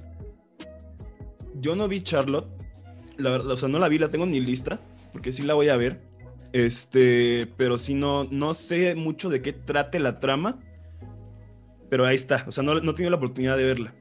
[1.55, 2.47] Yo no vi Charlotte,
[3.17, 4.79] la verdad, o sea, no la vi, la tengo ni lista,
[5.11, 6.01] porque sí la voy a ver.
[6.53, 10.59] Este, pero sí no, no sé mucho de qué trate la trama.
[11.89, 13.93] Pero ahí está, o sea, no, no he tenido la oportunidad de verla.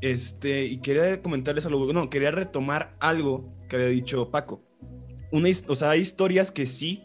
[0.00, 4.62] Este, y quería comentarles algo, no, quería retomar algo que había dicho Paco.
[5.32, 7.04] Una, o sea, hay historias que sí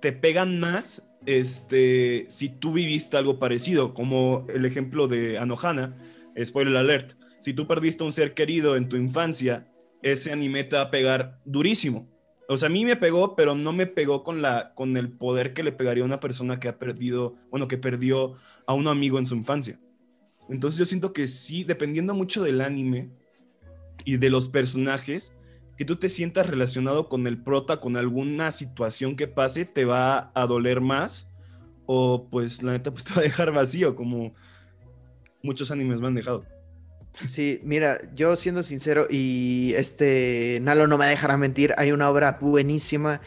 [0.00, 5.96] te pegan más este, si tú viviste algo parecido, como el ejemplo de Anohana,
[6.42, 7.14] spoiler alert.
[7.38, 9.66] Si tú perdiste un ser querido en tu infancia
[10.04, 12.06] ese anime te va a pegar durísimo.
[12.48, 15.54] O sea, a mí me pegó, pero no me pegó con, la, con el poder
[15.54, 18.34] que le pegaría a una persona que ha perdido, bueno, que perdió
[18.66, 19.80] a un amigo en su infancia.
[20.48, 23.08] Entonces yo siento que sí, dependiendo mucho del anime
[24.04, 25.34] y de los personajes,
[25.76, 30.30] que tú te sientas relacionado con el prota, con alguna situación que pase, te va
[30.34, 31.30] a doler más
[31.86, 34.34] o pues la neta pues te va a dejar vacío, como
[35.42, 36.44] muchos animes me han dejado.
[37.28, 42.38] Sí, mira, yo siendo sincero, y este Nalo no me dejará mentir, hay una obra
[42.40, 43.20] buenísima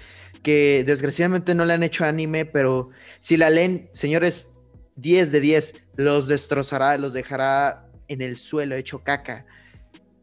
[0.43, 4.54] que desgraciadamente no le han hecho anime, pero si la leen, señores,
[4.95, 9.45] 10 de 10, los destrozará, los dejará en el suelo hecho caca.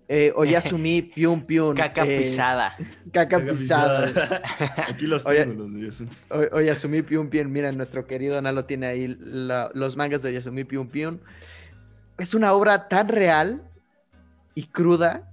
[0.08, 1.74] Eh, Oyasumi Pium Pium.
[1.74, 2.76] Caca eh, pisada.
[3.12, 4.42] Caca, pisada.
[4.88, 6.10] Aquí los tengo, los de Oyasumi.
[6.52, 7.48] Oyasumi Pium Pium.
[7.48, 11.20] Mira, nuestro querido Nalo tiene ahí los mangas de Oyasumi Pium Pium
[12.18, 13.62] es una obra tan real
[14.54, 15.30] y cruda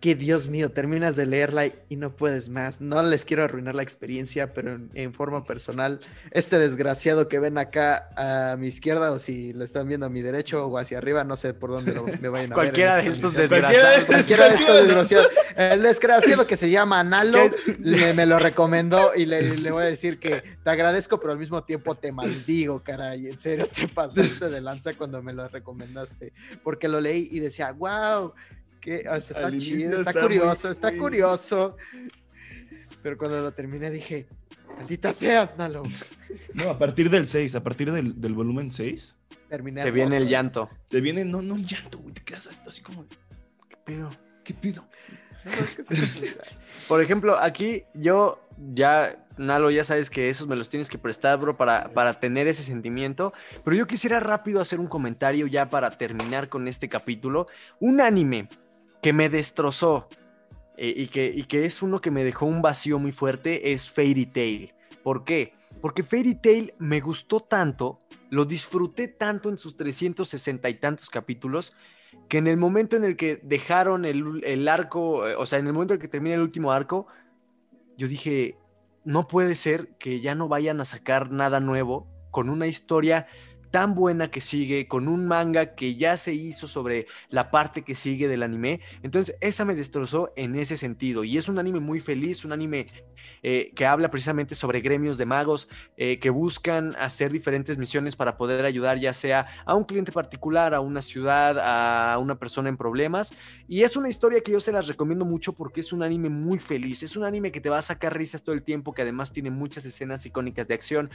[0.00, 2.80] que Dios mío, terminas de leerla y no puedes más.
[2.80, 8.08] No les quiero arruinar la experiencia, pero en, forma personal, este desgraciado que ven acá
[8.16, 11.36] a mi izquierda o si lo están viendo a mi derecho o hacia arriba, no
[11.36, 13.04] sé por dónde me vayan a Cualquiera ver.
[13.04, 14.04] De estos desgraciados.
[14.04, 15.28] Cualquiera de estos desgraciados.
[15.56, 17.38] El desgraciado que se llama Nalo
[17.78, 21.62] me lo recomendó y le, le, voy a decir que te agradezco, pero al mismo
[21.62, 23.28] tiempo te maldigo, caray.
[23.28, 26.32] En serio, te pasaste de lanza cuando me lo recomendaste.
[26.62, 28.32] Porque lo leí y decía, wow
[28.84, 31.76] está chido, está, curioso, está curioso.
[33.02, 34.26] Pero cuando lo terminé dije,
[34.76, 35.82] maldita seas, Nalo.
[36.52, 39.16] No, a partir del 6, a partir del, volumen 6.
[39.48, 40.68] Terminé te viene el llanto.
[40.88, 43.06] Te viene, no, no el llanto, güey, te quedas así como,
[43.68, 44.10] ¿qué pedo?
[44.42, 44.84] ¿Qué pido?
[46.88, 48.44] Por ejemplo, aquí yo
[48.74, 52.48] ya, Nalo, ya sabes que esos me los tienes que prestar, bro, para, para tener
[52.48, 53.32] ese sentimiento.
[53.64, 57.46] Pero yo quisiera rápido hacer un comentario ya para terminar con este capítulo.
[57.80, 58.48] Un anime
[59.04, 60.08] que me destrozó
[60.78, 63.86] eh, y, que, y que es uno que me dejó un vacío muy fuerte es
[63.86, 64.72] Fairy Tail.
[65.02, 65.52] ¿Por qué?
[65.82, 67.98] Porque Fairy Tail me gustó tanto,
[68.30, 71.74] lo disfruté tanto en sus 360 y tantos capítulos,
[72.30, 75.66] que en el momento en el que dejaron el, el arco, eh, o sea, en
[75.66, 77.06] el momento en el que termina el último arco,
[77.98, 78.56] yo dije,
[79.04, 83.26] no puede ser que ya no vayan a sacar nada nuevo con una historia
[83.74, 87.96] tan buena que sigue, con un manga que ya se hizo sobre la parte que
[87.96, 88.78] sigue del anime.
[89.02, 91.24] Entonces, esa me destrozó en ese sentido.
[91.24, 92.86] Y es un anime muy feliz, un anime
[93.42, 98.36] eh, que habla precisamente sobre gremios de magos eh, que buscan hacer diferentes misiones para
[98.36, 102.76] poder ayudar ya sea a un cliente particular, a una ciudad, a una persona en
[102.76, 103.34] problemas.
[103.66, 106.60] Y es una historia que yo se las recomiendo mucho porque es un anime muy
[106.60, 107.02] feliz.
[107.02, 109.50] Es un anime que te va a sacar risas todo el tiempo, que además tiene
[109.50, 111.10] muchas escenas icónicas de acción.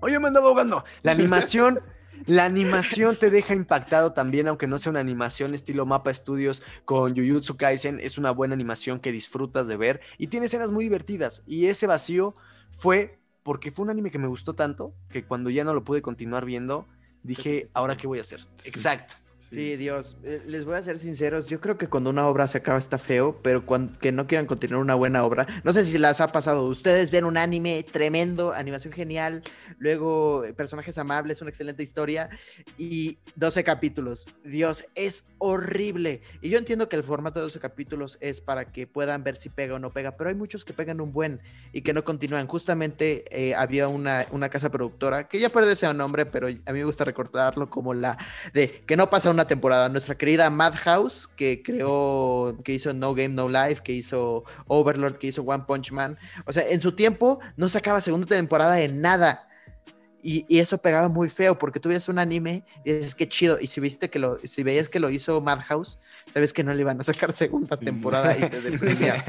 [0.00, 0.84] Oye, me andaba ahogando.
[1.02, 1.80] La animación.
[2.26, 7.16] La animación te deja impactado también, aunque no sea una animación estilo Mapa Studios con
[7.16, 11.42] Jujutsu Kaisen, es una buena animación que disfrutas de ver y tiene escenas muy divertidas.
[11.46, 12.34] Y ese vacío
[12.70, 16.02] fue porque fue un anime que me gustó tanto que cuando ya no lo pude
[16.02, 16.86] continuar viendo,
[17.22, 18.46] dije, ¿ahora qué voy a hacer?
[18.66, 19.14] Exacto.
[19.40, 22.58] Sí, Dios, eh, les voy a ser sinceros, yo creo que cuando una obra se
[22.58, 25.96] acaba está feo, pero cuando, que no quieran continuar una buena obra, no sé si
[25.96, 29.42] las ha pasado, ustedes ven un anime tremendo, animación genial,
[29.78, 32.28] luego eh, personajes amables, una excelente historia
[32.76, 36.20] y 12 capítulos, Dios, es horrible.
[36.42, 39.48] Y yo entiendo que el formato de 12 capítulos es para que puedan ver si
[39.48, 41.40] pega o no pega, pero hay muchos que pegan un buen
[41.72, 42.46] y que no continúan.
[42.46, 46.78] Justamente eh, había una, una casa productora, que ya perdió ese nombre, pero a mí
[46.78, 48.18] me gusta recordarlo como la
[48.52, 49.88] de que no pasa una temporada.
[49.88, 55.28] Nuestra querida Madhouse, que creó, que hizo No Game No Life, que hizo Overlord, que
[55.28, 56.18] hizo One Punch Man.
[56.46, 59.46] O sea, en su tiempo no sacaba segunda temporada de nada.
[60.22, 63.58] Y, y eso pegaba muy feo porque tú ves un anime y dices que chido.
[63.60, 66.82] Y si viste que lo, si veías que lo hizo Madhouse, sabes que no le
[66.82, 69.24] iban a sacar segunda temporada y te deprimía.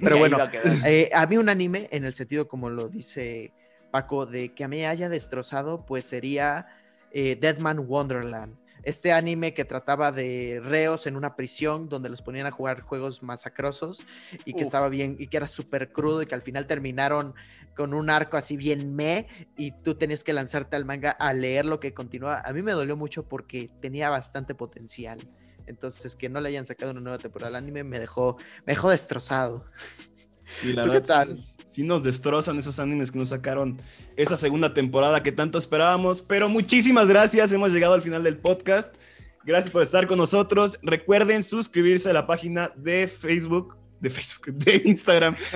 [0.00, 0.50] Pero bueno, a
[0.88, 3.52] eh, a mí un anime, en el sentido como lo dice
[3.90, 6.66] Paco, de que a mí haya destrozado, pues sería
[7.12, 8.56] eh, Deadman Wonderland.
[8.82, 13.22] Este anime que trataba de reos en una prisión donde los ponían a jugar juegos
[13.22, 14.04] masacrosos
[14.44, 14.66] y que Uf.
[14.66, 17.34] estaba bien y que era súper crudo y que al final terminaron
[17.76, 19.26] con un arco así bien me
[19.56, 22.42] y tú tenías que lanzarte al manga a leer lo que continúa.
[22.44, 25.20] A mí me dolió mucho porque tenía bastante potencial.
[25.66, 28.90] Entonces, que no le hayan sacado una nueva temporada al anime me dejó, me dejó
[28.90, 29.64] destrozado.
[30.54, 31.36] Sí, la ¿Tú qué tal?
[31.36, 33.80] sí, sí nos destrozan esos animes que nos sacaron
[34.16, 36.22] esa segunda temporada que tanto esperábamos.
[36.22, 38.94] Pero muchísimas gracias, hemos llegado al final del podcast.
[39.44, 40.78] Gracias por estar con nosotros.
[40.82, 45.36] Recuerden suscribirse a la página de Facebook, de Facebook, de Instagram.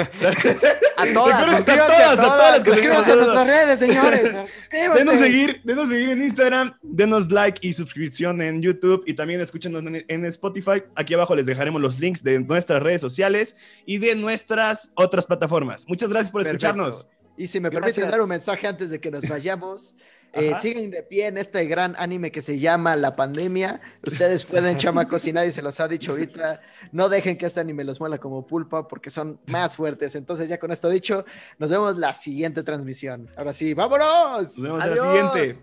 [0.98, 4.30] A todas, a a todas, a todas, las que Suscríbanse a nuestras redes, señores.
[4.54, 5.04] Suscríbanse.
[5.04, 9.82] Denos seguir, denos seguir en Instagram, denos like y suscripción en YouTube y también escúchenos
[9.82, 10.84] en, en Spotify.
[10.94, 15.86] Aquí abajo les dejaremos los links de nuestras redes sociales y de nuestras otras plataformas.
[15.86, 16.66] Muchas gracias por Perfecto.
[16.66, 17.06] escucharnos.
[17.36, 19.96] Y si me permiten dar un mensaje antes de que nos vayamos,
[20.36, 23.80] eh, siguen de pie en este gran anime que se llama La Pandemia.
[24.06, 26.60] Ustedes pueden, chamacos, y nadie se los ha dicho ahorita,
[26.92, 30.14] no dejen que este anime los muela como pulpa porque son más fuertes.
[30.14, 31.24] Entonces, ya con esto dicho,
[31.58, 33.28] nos vemos la siguiente transmisión.
[33.36, 34.58] Ahora sí, vámonos.
[34.58, 35.62] Nos vemos en la siguiente.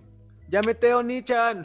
[0.49, 1.63] Ya meteo Nichan.